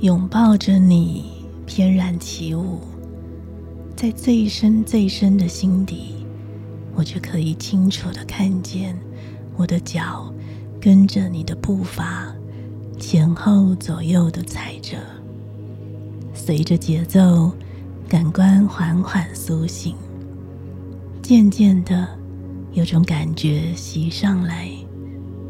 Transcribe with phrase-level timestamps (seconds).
[0.00, 1.24] 拥抱着你，
[1.64, 2.80] 翩然起舞，
[3.96, 6.26] 在最深最深的心底，
[6.94, 8.94] 我就可以清楚的看见
[9.56, 10.30] 我的脚
[10.78, 12.30] 跟着你的步伐，
[12.98, 14.98] 前后左右的踩着，
[16.34, 17.50] 随着节奏，
[18.06, 19.96] 感官缓缓苏醒，
[21.22, 22.06] 渐渐的，
[22.74, 24.68] 有种感觉袭上来，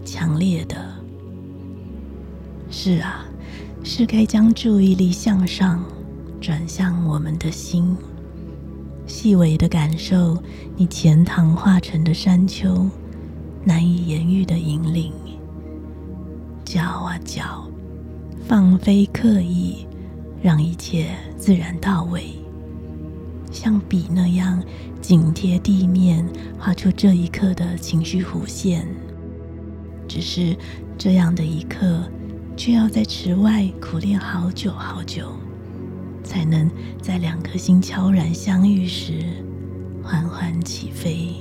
[0.04, 0.95] 强烈的。
[2.70, 3.24] 是啊，
[3.84, 5.84] 是该将注意力向上，
[6.40, 7.96] 转向我们的心。
[9.06, 10.36] 细微的感受，
[10.76, 12.88] 你潜塘化成的山丘，
[13.64, 15.12] 难以言喻的引领。
[16.64, 17.64] 脚啊脚，
[18.46, 19.86] 放飞刻意，
[20.42, 22.24] 让一切自然到位，
[23.52, 24.60] 像笔那样
[25.00, 26.28] 紧贴地面，
[26.58, 28.86] 画出这一刻的情绪弧线。
[30.08, 30.56] 只是
[30.98, 32.02] 这样的一刻，
[32.56, 35.30] 却要在池外苦练好久好久。
[36.24, 36.68] 才能
[37.00, 39.22] 在两颗心悄然相遇时，
[40.02, 41.36] 缓缓起飞。